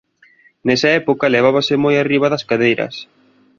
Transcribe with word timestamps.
Nesa 0.67 0.89
época 1.01 1.31
levábanse 1.35 1.75
moi 1.83 1.95
arriba 1.97 2.31
das 2.33 2.43
cadeiras. 2.49 2.95